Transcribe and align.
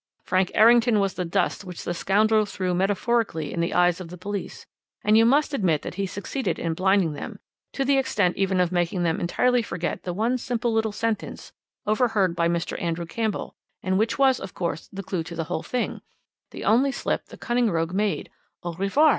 Frank 0.23 0.49
Errington 0.55 0.99
was 0.99 1.13
the 1.13 1.25
dust 1.25 1.63
which 1.63 1.83
the 1.83 1.93
scoundrel 1.93 2.47
threw 2.47 2.73
metaphorically 2.73 3.53
in 3.53 3.59
the 3.59 3.75
eyes 3.75 4.01
of 4.01 4.07
the 4.09 4.17
police, 4.17 4.65
and 5.03 5.15
you 5.15 5.25
must 5.27 5.53
admit 5.53 5.83
that 5.83 5.93
he 5.93 6.07
succeeded 6.07 6.57
in 6.57 6.73
blinding 6.73 7.13
them 7.13 7.37
to 7.73 7.85
the 7.85 7.99
extent 7.99 8.35
even 8.35 8.59
of 8.59 8.71
making 8.71 9.03
them 9.03 9.19
entirely 9.21 9.61
forget 9.61 10.01
the 10.01 10.11
one 10.11 10.39
simple 10.39 10.73
little 10.73 10.91
sentence, 10.91 11.53
overheard 11.85 12.35
by 12.35 12.49
Mr. 12.49 12.81
Andrew 12.81 13.05
Campbell, 13.05 13.53
and 13.83 13.99
which 13.99 14.17
was, 14.17 14.39
of 14.39 14.55
course, 14.55 14.87
the 14.91 15.03
clue 15.03 15.21
to 15.21 15.35
the 15.35 15.43
whole 15.43 15.61
thing 15.61 16.01
the 16.49 16.63
only 16.63 16.91
slip 16.91 17.27
the 17.27 17.37
cunning 17.37 17.69
rogue 17.69 17.93
made 17.93 18.31
'Au 18.63 18.73
revoir! 18.73 19.09